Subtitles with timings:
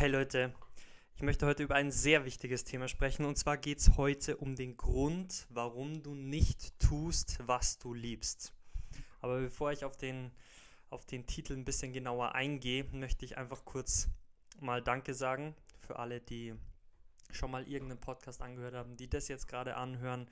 [0.00, 0.54] Hey Leute,
[1.14, 4.56] ich möchte heute über ein sehr wichtiges Thema sprechen und zwar geht es heute um
[4.56, 8.54] den Grund, warum du nicht tust, was du liebst.
[9.20, 10.30] Aber bevor ich auf den,
[10.88, 14.08] auf den Titel ein bisschen genauer eingehe, möchte ich einfach kurz
[14.58, 15.54] mal Danke sagen
[15.86, 16.54] für alle, die
[17.30, 20.30] schon mal irgendeinen Podcast angehört haben, die das jetzt gerade anhören.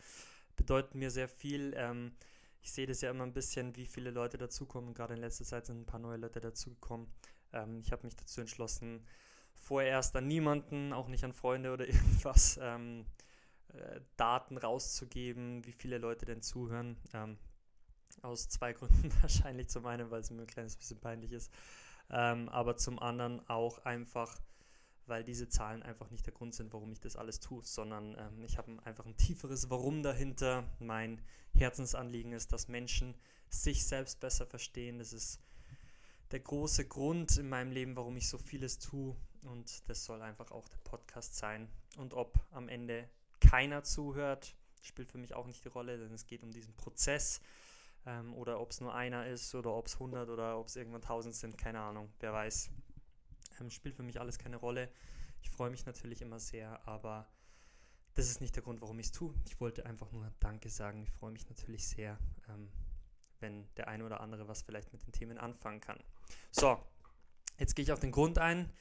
[0.56, 1.74] Bedeutet mir sehr viel.
[1.76, 2.12] Ähm,
[2.62, 4.94] ich sehe das ja immer ein bisschen, wie viele Leute dazukommen.
[4.94, 7.06] Gerade in letzter Zeit sind ein paar neue Leute dazugekommen.
[7.52, 9.04] Ähm, ich habe mich dazu entschlossen,
[9.60, 13.06] vorerst an niemanden, auch nicht an Freunde oder irgendwas, ähm,
[13.74, 16.96] äh, Daten rauszugeben, wie viele Leute denn zuhören.
[17.12, 17.38] Ähm,
[18.22, 19.68] aus zwei Gründen wahrscheinlich.
[19.68, 21.52] Zum einen, weil es mir ein kleines bisschen peinlich ist,
[22.10, 24.38] ähm, aber zum anderen auch einfach,
[25.06, 28.44] weil diese Zahlen einfach nicht der Grund sind, warum ich das alles tue, sondern ähm,
[28.44, 30.64] ich habe einfach ein tieferes Warum dahinter.
[30.78, 31.20] Mein
[31.54, 33.14] Herzensanliegen ist, dass Menschen
[33.50, 34.98] sich selbst besser verstehen.
[34.98, 35.40] Das ist
[36.30, 39.16] der große Grund in meinem Leben, warum ich so vieles tue.
[39.44, 41.68] Und das soll einfach auch der Podcast sein.
[41.96, 43.08] Und ob am Ende
[43.40, 47.40] keiner zuhört, spielt für mich auch nicht die Rolle, denn es geht um diesen Prozess.
[48.06, 51.02] Ähm, oder ob es nur einer ist oder ob es 100 oder ob es irgendwann
[51.02, 52.70] 1000 sind, keine Ahnung, wer weiß.
[53.60, 54.90] Ähm, spielt für mich alles keine Rolle.
[55.42, 57.28] Ich freue mich natürlich immer sehr, aber
[58.14, 59.34] das ist nicht der Grund, warum ich es tue.
[59.46, 61.02] Ich wollte einfach nur Danke sagen.
[61.02, 62.70] Ich freue mich natürlich sehr, ähm,
[63.40, 65.98] wenn der eine oder andere was vielleicht mit den Themen anfangen kann.
[66.50, 66.82] So,
[67.58, 68.72] jetzt gehe ich auf den Grund ein,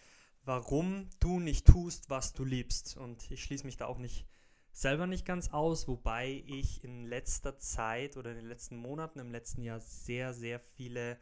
[0.48, 2.98] warum du nicht tust, was du liebst.
[2.98, 4.26] Und ich schließe mich da auch nicht
[4.72, 9.32] selber nicht ganz aus, wobei ich in letzter Zeit oder in den letzten Monaten, im
[9.32, 11.18] letzten Jahr sehr, sehr viele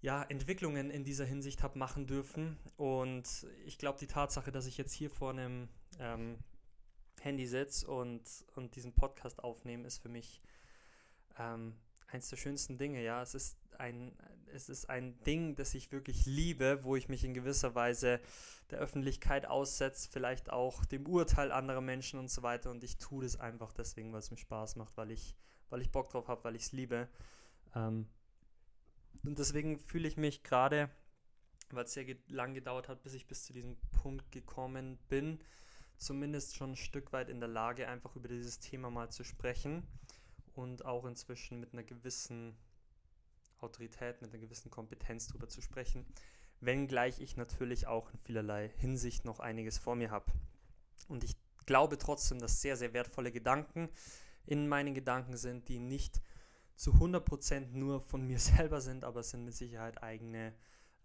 [0.00, 2.56] ja, Entwicklungen in dieser Hinsicht habe machen dürfen.
[2.76, 6.38] Und ich glaube, die Tatsache, dass ich jetzt hier vor einem ähm,
[7.20, 8.22] Handy sitze und,
[8.54, 10.40] und diesen Podcast aufnehme, ist für mich
[11.38, 11.74] ähm,
[12.08, 13.02] eins der schönsten Dinge.
[13.02, 14.12] Ja, es ist ein,
[14.52, 18.20] es ist ein Ding, das ich wirklich liebe, wo ich mich in gewisser Weise
[18.70, 22.70] der Öffentlichkeit aussetze, vielleicht auch dem Urteil anderer Menschen und so weiter.
[22.70, 25.36] Und ich tue das einfach deswegen, weil es mir Spaß macht, weil ich,
[25.70, 27.08] weil ich Bock drauf habe, weil ich es liebe.
[27.74, 28.06] Ähm,
[29.24, 30.90] und deswegen fühle ich mich gerade,
[31.70, 35.40] weil es sehr ge lang gedauert hat, bis ich bis zu diesem Punkt gekommen bin,
[35.98, 39.82] zumindest schon ein Stück weit in der Lage, einfach über dieses Thema mal zu sprechen
[40.58, 42.56] und auch inzwischen mit einer gewissen
[43.60, 46.04] Autorität, mit einer gewissen Kompetenz darüber zu sprechen,
[46.60, 50.32] wenngleich ich natürlich auch in vielerlei Hinsicht noch einiges vor mir habe.
[51.06, 53.88] Und ich glaube trotzdem, dass sehr, sehr wertvolle Gedanken
[54.46, 56.20] in meinen Gedanken sind, die nicht
[56.74, 60.54] zu 100% nur von mir selber sind, aber es sind mit Sicherheit eigene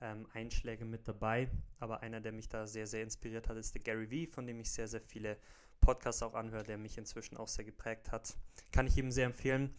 [0.02, 1.48] ähm, Einschläge mit dabei.
[1.78, 4.60] Aber einer, der mich da sehr, sehr inspiriert hat, ist der Gary Vee, von dem
[4.60, 5.38] ich sehr, sehr viele
[5.84, 8.36] Podcasts auch anhöre, der mich inzwischen auch sehr geprägt hat.
[8.72, 9.76] Kann ich ihm sehr empfehlen.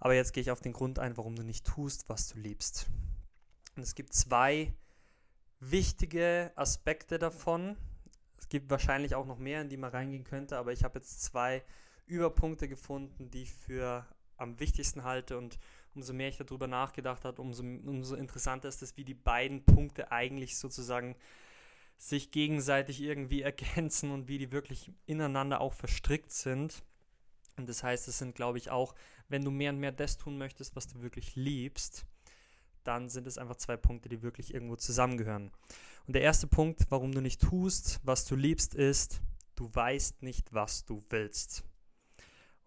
[0.00, 2.86] Aber jetzt gehe ich auf den Grund ein, warum du nicht tust, was du liebst.
[3.76, 4.72] Und es gibt zwei
[5.60, 7.76] wichtige Aspekte davon.
[8.38, 11.22] Es gibt wahrscheinlich auch noch mehr, in die man reingehen könnte, aber ich habe jetzt
[11.22, 11.62] zwei
[12.06, 14.06] Überpunkte gefunden, die ich für
[14.36, 15.58] am wichtigsten halte und
[15.94, 20.10] umso mehr ich darüber nachgedacht habe, umso, umso interessanter ist es, wie die beiden Punkte
[20.10, 21.16] eigentlich sozusagen
[21.96, 26.82] sich gegenseitig irgendwie ergänzen und wie die wirklich ineinander auch verstrickt sind.
[27.56, 28.94] Und das heißt, es sind, glaube ich, auch,
[29.28, 32.04] wenn du mehr und mehr das tun möchtest, was du wirklich liebst,
[32.82, 35.50] dann sind es einfach zwei Punkte, die wirklich irgendwo zusammengehören.
[36.06, 39.22] Und der erste Punkt, warum du nicht tust, was du liebst, ist,
[39.54, 41.64] du weißt nicht, was du willst.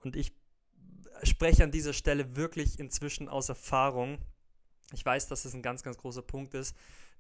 [0.04, 0.34] Und ich
[1.24, 4.18] spreche an dieser Stelle wirklich inzwischen aus Erfahrung.
[4.94, 6.76] Ich weiß, dass das ein ganz, ganz großer Punkt ist,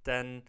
[0.06, 0.44] denn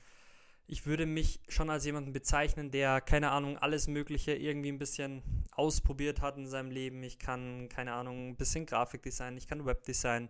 [0.71, 5.23] ich würde mich schon als jemanden bezeichnen, der, keine Ahnung, alles Mögliche irgendwie ein bisschen
[5.51, 7.03] ausprobiert hat in seinem Leben.
[7.03, 10.29] Ich kann, keine Ahnung, ein bisschen Grafikdesign, ich kann Webdesign,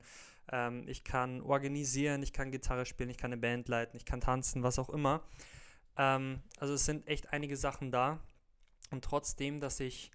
[0.53, 4.21] ähm, ich kann organisieren, ich kann Gitarre spielen, ich kann eine Band leiten, ich kann
[4.21, 5.25] tanzen, was auch immer.
[5.97, 8.21] Ähm, also es sind echt einige Sachen da.
[8.91, 10.13] Und trotzdem, dass ich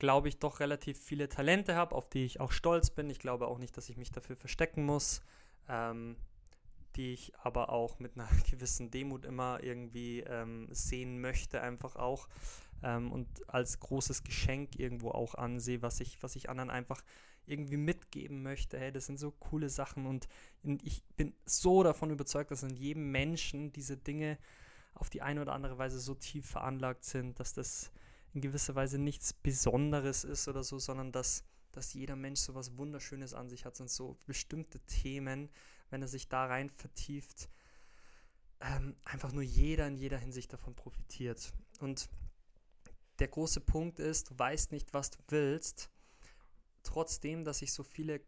[0.00, 3.08] glaube ich, doch relativ viele Talente habe, auf die ich auch stolz bin.
[3.10, 5.22] Ich glaube auch nicht, dass ich mich dafür verstecken muss,
[5.68, 6.16] ähm,
[6.96, 12.28] die ich aber auch mit einer gewissen Demut immer irgendwie ähm, sehen möchte, einfach auch.
[12.82, 17.02] Ähm, und als großes Geschenk irgendwo auch ansehe, was ich, was ich anderen einfach
[17.46, 18.78] irgendwie mitgeben möchte.
[18.78, 20.28] Hey, das sind so coole Sachen und
[20.82, 24.38] ich bin so davon überzeugt, dass in jedem Menschen diese Dinge
[24.94, 27.90] auf die eine oder andere Weise so tief veranlagt sind, dass das
[28.34, 32.76] in gewisser Weise nichts Besonderes ist oder so, sondern dass, dass jeder Mensch so was
[32.76, 35.50] Wunderschönes an sich hat und so bestimmte Themen,
[35.90, 37.48] wenn er sich da rein vertieft,
[38.60, 41.52] ähm, einfach nur jeder in jeder Hinsicht davon profitiert.
[41.80, 42.08] Und
[43.18, 45.90] der große Punkt ist, du weißt nicht, was du willst,
[46.82, 48.20] trotzdem, dass ich so viele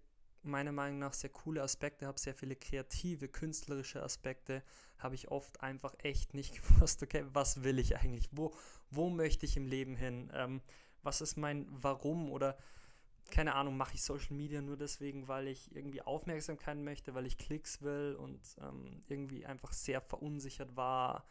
[0.42, 4.62] meiner Meinung nach sehr coole Aspekte habe, sehr viele kreative, künstlerische Aspekte,
[4.98, 8.28] habe ich oft einfach echt nicht gewusst, okay, was will ich eigentlich?
[8.32, 8.54] Wo,
[8.90, 10.30] wo möchte ich im Leben hin?
[10.34, 10.60] Ähm,
[11.02, 12.30] was ist mein Warum?
[12.30, 12.56] Oder
[13.30, 17.38] keine Ahnung, mache ich Social Media nur deswegen, weil ich irgendwie Aufmerksamkeit möchte, weil ich
[17.38, 21.24] Klicks will und ähm, irgendwie einfach sehr verunsichert war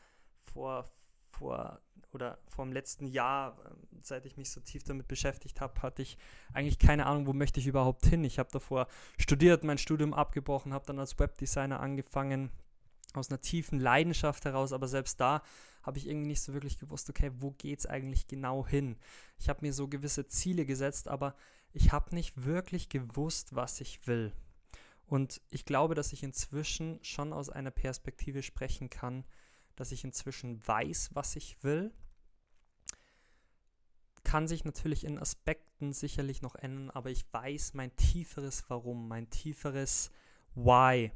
[0.44, 0.92] vor,
[1.30, 1.80] vor
[2.14, 6.02] oder vor dem letzten Jahr, ähm, seit ich mich so tief damit beschäftigt habe, hatte
[6.02, 6.18] ich
[6.54, 8.24] eigentlich keine Ahnung, wo möchte ich überhaupt hin.
[8.24, 8.88] Ich habe davor
[9.18, 12.52] studiert, mein Studium abgebrochen, habe dann als Webdesigner angefangen,
[13.14, 15.44] aus einer tiefen Leidenschaft heraus, aber selbst da
[15.84, 18.98] habe ich irgendwie nicht so wirklich gewusst, okay, wo geht es eigentlich genau hin?
[19.38, 21.36] Ich habe mir so gewisse Ziele gesetzt, aber
[21.74, 24.34] ich habe nicht wirklich gewusst, was ich will.
[25.06, 29.26] Und ich glaube, dass ich inzwischen schon aus einer Perspektive sprechen kann,
[29.76, 31.92] dass ich inzwischen weiß, was ich will.
[34.24, 39.30] Kann sich natürlich in Aspekten sicherlich noch ändern, aber ich weiß mein tieferes Warum, mein
[39.30, 40.12] tieferes
[40.56, 41.12] Why.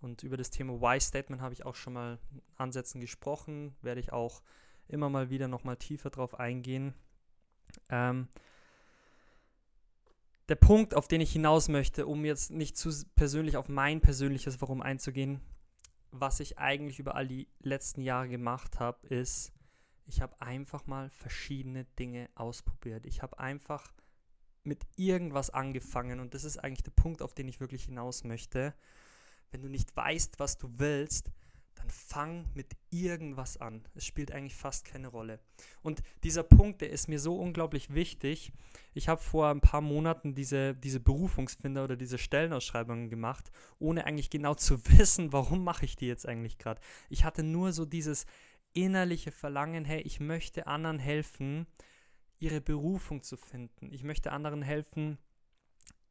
[0.00, 2.18] Und über das Thema Why-Statement habe ich auch schon mal
[2.56, 4.42] Ansätzen gesprochen, werde ich auch
[4.88, 6.92] immer mal wieder nochmal tiefer drauf eingehen.
[7.88, 8.28] Ähm,
[10.48, 14.60] der Punkt, auf den ich hinaus möchte, um jetzt nicht zu persönlich auf mein persönliches
[14.60, 15.40] Warum einzugehen,
[16.10, 19.52] was ich eigentlich über all die letzten Jahre gemacht habe, ist,
[20.06, 23.06] ich habe einfach mal verschiedene Dinge ausprobiert.
[23.06, 23.92] Ich habe einfach
[24.62, 28.74] mit irgendwas angefangen und das ist eigentlich der Punkt, auf den ich wirklich hinaus möchte.
[29.50, 31.30] Wenn du nicht weißt, was du willst,
[31.74, 33.82] dann fang mit irgendwas an.
[33.94, 35.40] Es spielt eigentlich fast keine Rolle.
[35.82, 38.52] Und dieser Punkt, der ist mir so unglaublich wichtig.
[38.94, 44.30] Ich habe vor ein paar Monaten diese, diese Berufungsfinder oder diese Stellenausschreibungen gemacht, ohne eigentlich
[44.30, 46.80] genau zu wissen, warum mache ich die jetzt eigentlich gerade.
[47.08, 48.26] Ich hatte nur so dieses
[48.72, 51.66] innerliche Verlangen, hey, ich möchte anderen helfen,
[52.38, 53.92] ihre Berufung zu finden.
[53.92, 55.18] Ich möchte anderen helfen,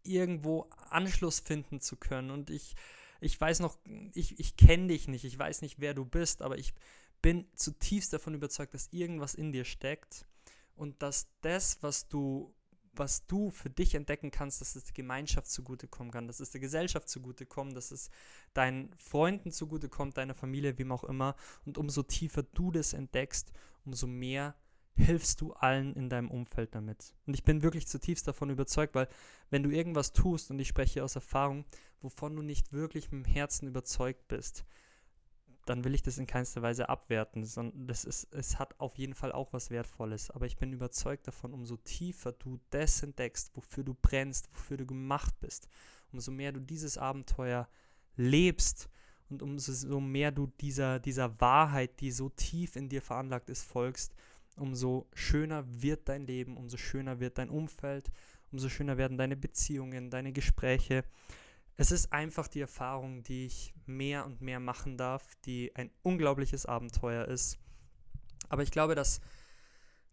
[0.04, 2.31] irgendwo Anschluss finden zu können.
[2.31, 2.75] Und ich
[3.24, 3.78] ich weiß noch,
[4.14, 6.74] ich, ich kenne dich nicht, ich weiß nicht, wer du bist, aber ich
[7.22, 10.28] bin zutiefst davon überzeugt, dass irgendwas in dir steckt
[10.75, 12.54] und dass das, was du,
[12.92, 16.60] was du für dich entdecken kannst, dass es der Gemeinschaft zugutekommen kann, dass es der
[16.60, 18.10] Gesellschaft zugutekommt, dass es
[18.54, 21.36] deinen Freunden zugutekommt, deiner Familie, wem auch immer.
[21.66, 23.54] Und umso tiefer du das entdeckst,
[23.86, 24.54] umso mehr
[24.95, 27.13] hilfst du allen in deinem Umfeld damit.
[27.25, 29.07] Und ich bin wirklich zutiefst davon überzeugt, weil
[29.50, 31.66] wenn du irgendwas tust, und ich spreche aus Erfahrung,
[32.01, 34.66] wovon du nicht wirklich mit dem Herzen überzeugt bist,
[35.66, 39.13] dann will ich das in keinster Weise abwerten, sondern das ist, es hat auf jeden
[39.13, 40.30] Fall auch was Wertvolles.
[40.30, 44.86] Aber ich bin überzeugt davon, umso tiefer du das entdeckst, wofür du brennst, wofür du
[44.86, 45.69] gemacht bist,
[46.12, 47.69] umso mehr du dieses Abenteuer
[48.18, 48.89] lebst
[49.30, 54.13] und umso mehr du dieser, dieser Wahrheit, die so tief in dir veranlagt ist, folgst,
[54.57, 58.11] umso schöner wird dein Leben, umso schöner wird dein Umfeld,
[58.51, 61.03] umso schöner werden deine Beziehungen, deine Gespräche.
[61.75, 66.65] Es ist einfach die Erfahrung, die ich mehr und mehr machen darf, die ein unglaubliches
[66.65, 67.57] Abenteuer ist.
[68.50, 69.21] Aber ich glaube, dass,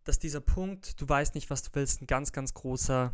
[0.05, 3.13] dass dieser Punkt, du weißt nicht, was du willst, ein ganz, ganz großer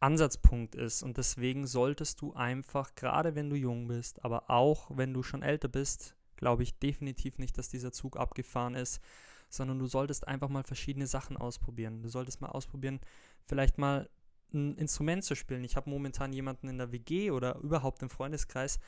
[0.00, 1.02] Ansatzpunkt ist.
[1.02, 5.42] Und deswegen solltest du einfach, gerade wenn du jung bist, aber auch wenn du schon
[5.42, 9.00] älter bist, glaube ich definitiv nicht, dass dieser Zug abgefahren ist,
[9.48, 12.02] sondern du solltest einfach mal verschiedene Sachen ausprobieren.
[12.02, 13.00] Du solltest mal ausprobieren,
[13.46, 14.08] vielleicht mal
[14.52, 15.64] ein Instrument zu spielen.
[15.64, 18.78] Ich habe momentan jemanden in der WG oder überhaupt im Freundeskreis,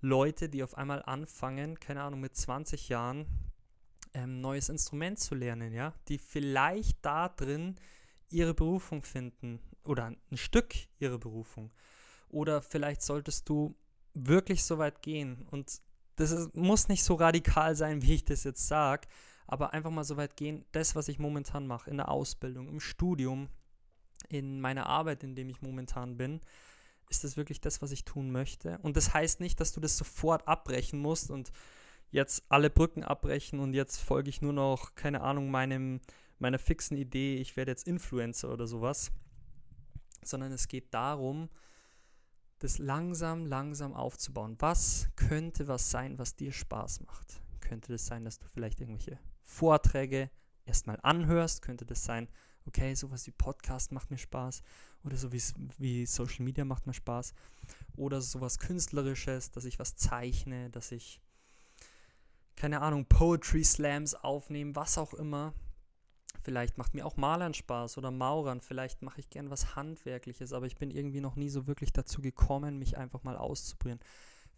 [0.00, 3.26] Leute, die auf einmal anfangen, keine Ahnung, mit 20 Jahren
[4.12, 7.76] ähm, neues Instrument zu lernen, ja, die vielleicht da drin
[8.30, 11.72] ihre Berufung finden oder ein Stück ihre Berufung.
[12.28, 13.74] Oder vielleicht solltest du
[14.12, 15.80] wirklich so weit gehen und
[16.16, 19.08] das ist, muss nicht so radikal sein, wie ich das jetzt sage,
[19.46, 22.80] aber einfach mal so weit gehen, das, was ich momentan mache, in der Ausbildung, im
[22.80, 23.48] Studium,
[24.28, 26.40] in meiner Arbeit, in dem ich momentan bin,
[27.10, 28.78] ist das wirklich das, was ich tun möchte?
[28.78, 31.52] Und das heißt nicht, dass du das sofort abbrechen musst und
[32.10, 36.00] jetzt alle Brücken abbrechen und jetzt folge ich nur noch, keine Ahnung, meinem,
[36.38, 39.12] meiner fixen Idee, ich werde jetzt Influencer oder sowas,
[40.22, 41.50] sondern es geht darum,
[42.60, 44.56] das langsam, langsam aufzubauen.
[44.60, 47.42] Was könnte was sein, was dir Spaß macht?
[47.60, 50.30] Könnte das sein, dass du vielleicht irgendwelche Vorträge
[50.64, 51.62] erstmal anhörst?
[51.62, 52.28] Könnte das sein,
[52.66, 54.62] okay, sowas wie Podcast macht mir Spaß
[55.04, 57.34] oder so wie Social Media macht mir Spaß
[57.96, 61.20] oder sowas Künstlerisches, dass ich was zeichne, dass ich,
[62.56, 65.52] keine Ahnung, Poetry Slams aufnehme, was auch immer.
[66.42, 70.66] Vielleicht macht mir auch Malern Spaß oder Maurern, vielleicht mache ich gern was Handwerkliches, aber
[70.66, 74.00] ich bin irgendwie noch nie so wirklich dazu gekommen, mich einfach mal auszuprobieren.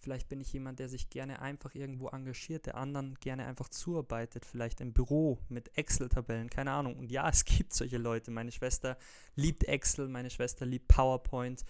[0.06, 4.44] Vielleicht bin ich jemand, der sich gerne einfach irgendwo engagiert, der anderen gerne einfach zuarbeitet,
[4.44, 6.94] vielleicht im Büro mit Excel-Tabellen, keine Ahnung.
[6.96, 8.30] Und ja, es gibt solche Leute.
[8.30, 8.98] Meine Schwester
[9.34, 11.64] liebt Excel, meine Schwester liebt PowerPoint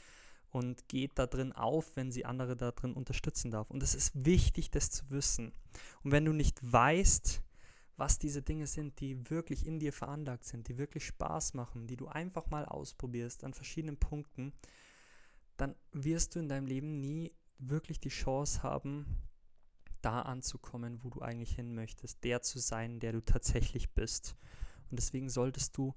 [0.51, 3.71] und geht da drin auf, wenn sie andere da drin unterstützen darf.
[3.71, 5.55] Und es ist wichtig, das zu wissen.
[6.03, 7.43] Und wenn du nicht weißt,
[7.97, 11.97] was diese Dinge sind, die wirklich in dir veranlagt sind, die wirklich Spaß machen, die
[11.97, 14.53] du einfach mal ausprobierst an verschiedenen Punkten,
[15.57, 19.23] dann wirst du in deinem Leben nie wirklich die Chance haben,
[20.03, 24.37] da anzukommen, wo du eigentlich hin möchtest, der zu sein, der du tatsächlich bist.
[24.91, 25.95] Und deswegen solltest du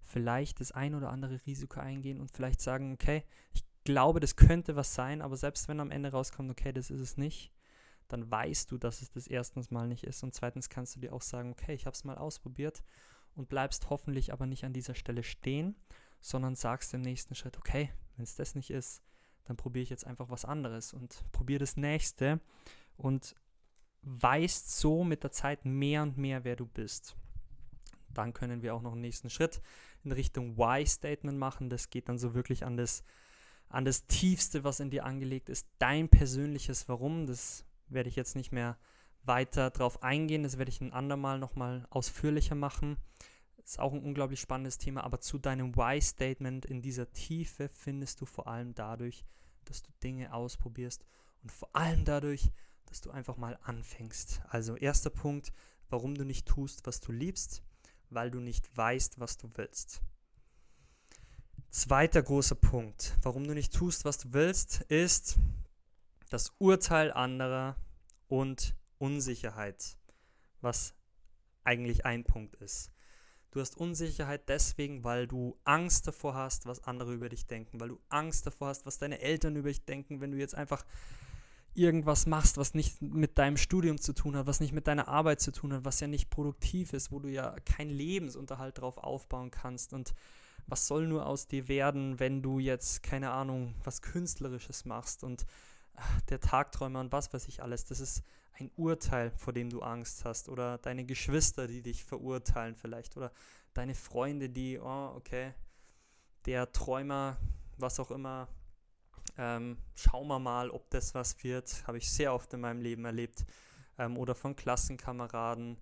[0.00, 4.76] vielleicht das ein oder andere Risiko eingehen und vielleicht sagen, okay, ich glaube, das könnte
[4.76, 7.52] was sein, aber selbst wenn am Ende rauskommt, okay, das ist es nicht,
[8.08, 11.12] dann weißt du, dass es das erstens mal nicht ist und zweitens kannst du dir
[11.12, 12.82] auch sagen, okay, ich habe es mal ausprobiert
[13.34, 15.76] und bleibst hoffentlich aber nicht an dieser Stelle stehen,
[16.20, 19.02] sondern sagst im nächsten Schritt, okay, wenn es das nicht ist,
[19.50, 22.38] dann probiere ich jetzt einfach was anderes und probiere das nächste
[22.96, 23.34] und
[24.02, 27.16] weißt so mit der Zeit mehr und mehr, wer du bist.
[28.14, 29.60] Dann können wir auch noch einen nächsten Schritt
[30.04, 31.68] in Richtung Why-Statement machen.
[31.68, 33.02] Das geht dann so wirklich an das,
[33.68, 37.26] an das Tiefste, was in dir angelegt ist, dein persönliches Warum.
[37.26, 38.78] Das werde ich jetzt nicht mehr
[39.24, 40.44] weiter drauf eingehen.
[40.44, 42.98] Das werde ich ein andermal nochmal ausführlicher machen.
[43.64, 48.26] Ist auch ein unglaublich spannendes Thema, aber zu deinem Why-Statement in dieser Tiefe findest du
[48.26, 49.24] vor allem dadurch,
[49.70, 51.04] dass du Dinge ausprobierst
[51.42, 52.50] und vor allem dadurch,
[52.86, 54.42] dass du einfach mal anfängst.
[54.48, 55.52] Also erster Punkt,
[55.88, 57.62] warum du nicht tust, was du liebst,
[58.10, 60.02] weil du nicht weißt, was du willst.
[61.70, 65.38] Zweiter großer Punkt, warum du nicht tust, was du willst, ist
[66.28, 67.76] das Urteil anderer
[68.26, 69.96] und Unsicherheit,
[70.60, 70.94] was
[71.62, 72.90] eigentlich ein Punkt ist.
[73.50, 77.88] Du hast Unsicherheit deswegen, weil du Angst davor hast, was andere über dich denken, weil
[77.88, 80.84] du Angst davor hast, was deine Eltern über dich denken, wenn du jetzt einfach
[81.74, 85.40] irgendwas machst, was nicht mit deinem Studium zu tun hat, was nicht mit deiner Arbeit
[85.40, 89.50] zu tun hat, was ja nicht produktiv ist, wo du ja keinen Lebensunterhalt drauf aufbauen
[89.50, 89.92] kannst.
[89.92, 90.14] Und
[90.66, 95.46] was soll nur aus dir werden, wenn du jetzt, keine Ahnung, was Künstlerisches machst und
[96.28, 98.22] der Tagträumer und was weiß ich alles, das ist
[98.58, 103.32] ein Urteil, vor dem du Angst hast oder deine Geschwister, die dich verurteilen vielleicht oder
[103.72, 105.54] deine Freunde, die, oh, okay,
[106.46, 107.36] der Träumer,
[107.78, 108.48] was auch immer,
[109.38, 113.04] ähm, schauen wir mal, ob das was wird, habe ich sehr oft in meinem Leben
[113.04, 113.44] erlebt
[113.98, 115.78] ähm, oder von Klassenkameraden,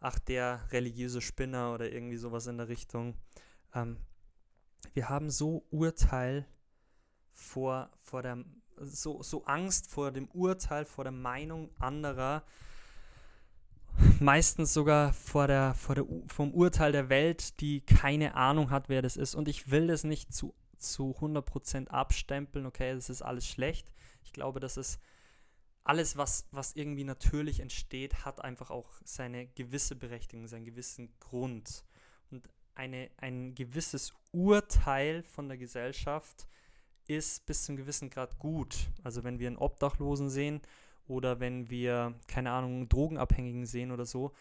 [0.00, 3.16] ach, der religiöse Spinner oder irgendwie sowas in der Richtung.
[3.74, 3.96] Ähm,
[4.92, 6.46] wir haben so Urteil
[7.32, 8.44] vor, vor der
[8.80, 12.42] so, so Angst vor dem Urteil, vor der Meinung anderer,
[14.20, 19.02] meistens sogar vor der, vor der, vom Urteil der Welt, die keine Ahnung hat, wer
[19.02, 19.34] das ist.
[19.34, 23.92] Und ich will das nicht zu, zu 100% abstempeln, okay, das ist alles schlecht.
[24.24, 24.98] Ich glaube, dass es
[25.84, 31.84] alles, was, was irgendwie natürlich entsteht, hat einfach auch seine gewisse Berechtigung, seinen gewissen Grund.
[32.30, 36.46] Und eine, ein gewisses Urteil von der Gesellschaft
[37.10, 38.88] ist bis zum gewissen Grad gut.
[39.02, 40.60] Also wenn wir einen Obdachlosen sehen
[41.08, 44.32] oder wenn wir, keine Ahnung, Drogenabhängigen sehen oder so,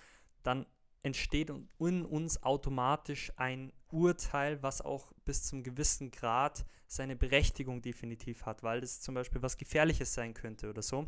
[0.44, 0.68] dann
[1.02, 1.50] entsteht
[1.80, 8.62] in uns automatisch ein Urteil, was auch bis zum gewissen Grad seine Berechtigung definitiv hat,
[8.62, 11.08] weil das zum Beispiel was Gefährliches sein könnte oder so.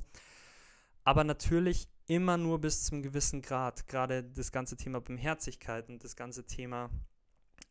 [1.03, 3.87] Aber natürlich immer nur bis zum gewissen Grad.
[3.87, 6.89] Gerade das ganze Thema Barmherzigkeit und das ganze Thema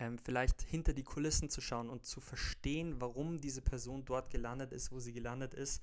[0.01, 4.73] ähm, vielleicht hinter die Kulissen zu schauen und zu verstehen, warum diese Person dort gelandet
[4.73, 5.83] ist, wo sie gelandet ist,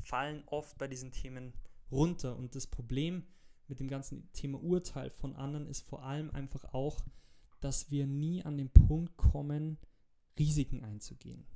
[0.00, 1.54] fallen oft bei diesen Themen
[1.90, 2.36] runter.
[2.36, 3.24] Und das Problem
[3.68, 7.04] mit dem ganzen Thema Urteil von anderen ist vor allem einfach auch,
[7.60, 9.78] dass wir nie an den Punkt kommen,
[10.38, 11.46] Risiken einzugehen.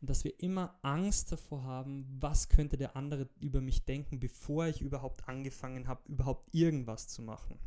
[0.00, 4.66] Und dass wir immer Angst davor haben, was könnte der andere über mich denken, bevor
[4.66, 7.58] ich überhaupt angefangen habe, überhaupt irgendwas zu machen.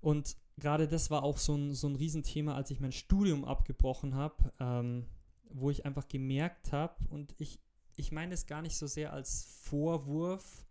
[0.00, 4.14] Und gerade das war auch so ein, so ein Riesenthema, als ich mein Studium abgebrochen
[4.14, 5.06] habe, ähm,
[5.50, 7.58] wo ich einfach gemerkt habe, und ich,
[7.96, 10.66] ich meine es gar nicht so sehr als Vorwurf,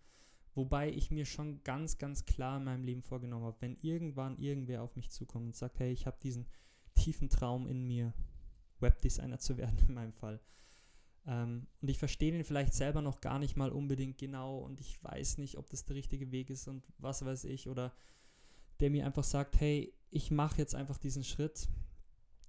[0.53, 4.83] wobei ich mir schon ganz, ganz klar in meinem Leben vorgenommen habe, wenn irgendwann irgendwer
[4.83, 6.47] auf mich zukommt und sagt, hey, ich habe diesen
[6.95, 8.13] tiefen Traum in mir,
[8.79, 10.39] Webdesigner zu werden in meinem Fall.
[11.25, 15.03] Ähm, und ich verstehe den vielleicht selber noch gar nicht mal unbedingt genau und ich
[15.03, 17.93] weiß nicht, ob das der richtige Weg ist und was weiß ich oder
[18.79, 21.67] der mir einfach sagt, hey, ich mache jetzt einfach diesen Schritt.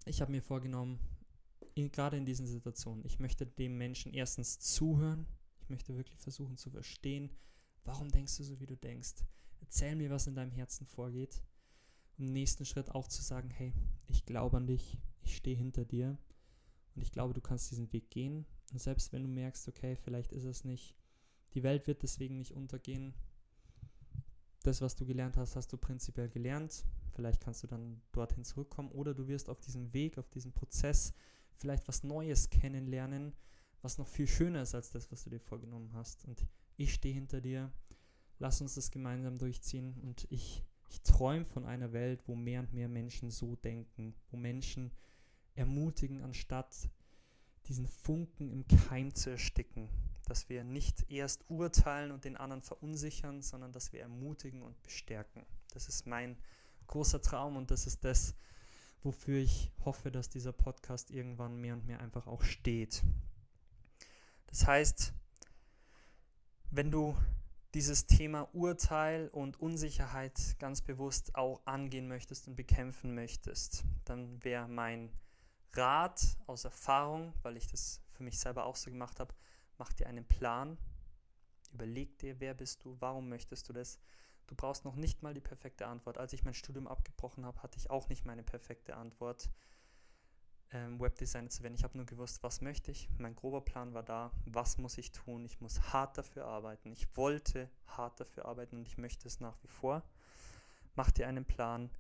[0.07, 0.99] Ich habe mir vorgenommen,
[1.75, 5.27] in, gerade in diesen Situationen, ich möchte dem Menschen erstens zuhören.
[5.61, 7.31] Ich möchte wirklich versuchen zu verstehen,
[7.85, 9.25] warum denkst du so, wie du denkst.
[9.61, 11.43] Erzähl mir, was in deinem Herzen vorgeht.
[12.17, 13.75] Im nächsten Schritt auch zu sagen, hey,
[14.07, 16.19] ich glaube an dich, ich stehe hinter dir
[16.95, 18.47] und ich glaube, du kannst diesen Weg gehen.
[18.73, 20.97] Und selbst wenn du merkst, okay, vielleicht ist es nicht,
[21.55, 23.15] die Welt wird deswegen nicht untergehen,
[24.69, 26.85] das, was du gelernt hast, hast du prinzipiell gelernt.
[27.15, 31.15] Vielleicht kannst du dann dorthin zurückkommen oder du wirst auf diesem Weg, auf diesem Prozess
[31.57, 33.33] vielleicht was Neues kennenlernen,
[33.83, 36.25] was noch viel schöner ist als das, was du dir vorgenommen hast.
[36.27, 36.47] Und
[36.77, 37.73] ich stehe hinter dir.
[38.39, 39.97] Lass uns das gemeinsam durchziehen.
[40.03, 44.37] Und ich, ich träume von einer Welt, wo mehr und mehr Menschen so denken, wo
[44.37, 44.93] Menschen
[45.55, 46.89] ermutigen, anstatt
[47.67, 49.89] diesen Funken im Keim zu ersticken.
[50.29, 55.45] Dass wir nicht erst urteilen und den anderen verunsichern, sondern dass wir ermutigen und bestärken.
[55.73, 56.37] Das ist mein
[56.87, 58.35] großer Traum und das ist das,
[59.03, 63.03] wofür ich hoffe, dass dieser Podcast irgendwann mehr und mehr einfach auch steht.
[64.47, 65.13] Das heißt,
[66.71, 67.17] wenn du
[67.75, 74.69] dieses Thema Urteil und Unsicherheit ganz bewusst auch angehen möchtest und bekämpfen möchtest, dann wäre
[74.69, 75.13] mein
[75.75, 79.35] Rat aus Erfahrung, weil ich das für mich selber auch so gemacht habe,
[79.79, 80.77] mach dir einen Plan,
[81.73, 83.99] überleg dir, wer bist du, warum möchtest du das.
[84.47, 86.19] Du brauchst noch nicht mal die perfekte Antwort.
[86.19, 89.51] Als ich mein Studium abgebrochen habe, hatte ich auch nicht meine perfekte Antwort
[90.73, 91.75] ähm, Webdesigner zu werden.
[91.75, 93.09] Ich habe nur gewusst, was möchte ich.
[93.19, 95.45] Mein grober Plan war da, was muss ich tun.
[95.45, 96.93] Ich muss hart dafür arbeiten.
[96.93, 100.03] Ich wollte hart dafür arbeiten und ich möchte es nach wie vor.
[100.95, 101.91] Mach dir einen Plan.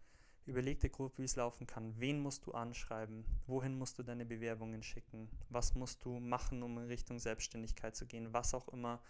[0.48, 1.94] Überleg dir grob, wie es laufen kann.
[1.98, 3.24] Wen musst du anschreiben?
[3.46, 5.28] Wohin musst du deine Bewerbungen schicken?
[5.50, 8.32] Was musst du machen, um in Richtung Selbstständigkeit zu gehen?
[8.32, 9.00] Was auch immer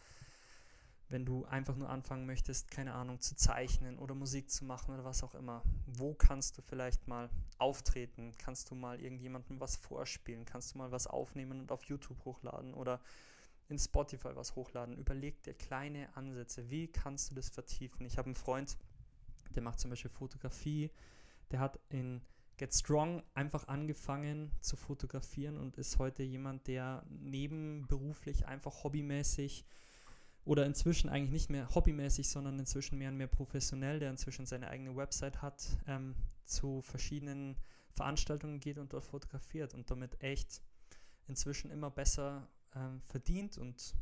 [1.11, 5.05] wenn du einfach nur anfangen möchtest, keine Ahnung, zu zeichnen oder Musik zu machen oder
[5.05, 5.63] was auch immer.
[5.87, 8.35] Wo kannst du vielleicht mal auftreten?
[8.37, 10.45] Kannst du mal irgendjemandem was vorspielen?
[10.45, 13.01] Kannst du mal was aufnehmen und auf YouTube hochladen oder
[13.69, 14.97] in Spotify was hochladen?
[14.99, 16.69] Überleg dir kleine Ansätze.
[16.71, 18.05] Wie kannst du das vertiefen?
[18.05, 18.77] Ich habe einen Freund,
[19.55, 20.91] der macht zum Beispiel Fotografie.
[21.51, 22.21] Der hat in
[22.59, 29.65] Get Strong einfach angefangen zu fotografieren und ist heute jemand, der nebenberuflich einfach hobbymäßig
[30.45, 34.69] oder inzwischen eigentlich nicht mehr hobbymäßig, sondern inzwischen mehr und mehr professionell, der inzwischen seine
[34.69, 37.57] eigene Website hat, ähm, zu verschiedenen
[37.93, 40.63] Veranstaltungen geht und dort fotografiert und damit echt
[41.29, 43.95] inzwischen immer besser ähm, verdient und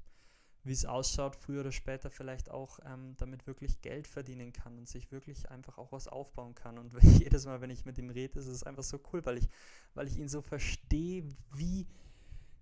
[0.66, 4.88] wie es ausschaut, früher oder später vielleicht auch ähm, damit wirklich Geld verdienen kann und
[4.88, 6.78] sich wirklich einfach auch was aufbauen kann.
[6.78, 9.48] Und jedes Mal, wenn ich mit ihm rede, ist es einfach so cool, weil ich,
[9.94, 11.86] weil ich ihn so verstehe, wie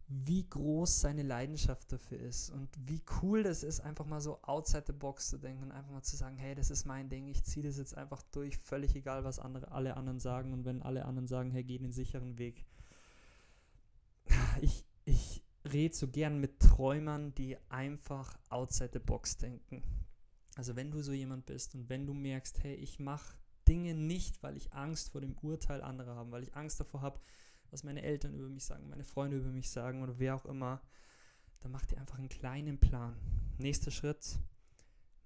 [0.06, 4.84] wie groß seine Leidenschaft dafür ist und wie cool das ist, einfach mal so outside
[4.86, 7.42] the box zu denken und einfach mal zu sagen, hey, das ist mein Ding, ich
[7.44, 11.06] ziehe das jetzt einfach durch, völlig egal, was andere, alle anderen sagen und wenn alle
[11.06, 12.66] anderen sagen, hey, geh den sicheren Weg.
[14.60, 15.33] Ich, ich
[15.74, 19.82] rede so gern mit Träumern, die einfach outside the box denken.
[20.56, 24.42] Also wenn du so jemand bist und wenn du merkst, hey, ich mache Dinge nicht,
[24.42, 27.20] weil ich Angst vor dem Urteil anderer habe, weil ich Angst davor habe,
[27.70, 30.80] was meine Eltern über mich sagen, meine Freunde über mich sagen oder wer auch immer,
[31.60, 33.16] dann mach dir einfach einen kleinen Plan.
[33.58, 34.38] Nächster Schritt,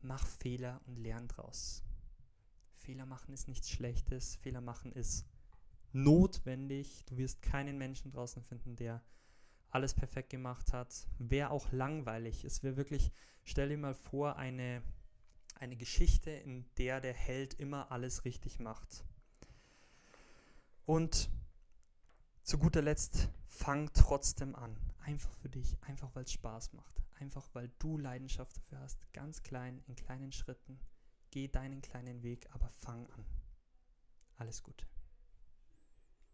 [0.00, 1.82] mach Fehler und lern draus.
[2.76, 5.26] Fehler machen ist nichts Schlechtes, Fehler machen ist
[5.92, 7.04] notwendig.
[7.06, 9.02] Du wirst keinen Menschen draußen finden, der
[9.70, 11.06] alles perfekt gemacht hat.
[11.18, 12.44] Wäre auch langweilig.
[12.44, 13.12] Es wäre wirklich,
[13.44, 14.82] stell dir mal vor, eine,
[15.56, 19.04] eine Geschichte, in der der Held immer alles richtig macht.
[20.86, 21.30] Und
[22.42, 24.76] zu guter Letzt, fang trotzdem an.
[25.00, 27.02] Einfach für dich, einfach weil es Spaß macht.
[27.18, 29.12] Einfach weil du Leidenschaft dafür hast.
[29.12, 30.80] Ganz klein, in kleinen Schritten.
[31.30, 33.24] Geh deinen kleinen Weg, aber fang an.
[34.36, 34.86] Alles Gute.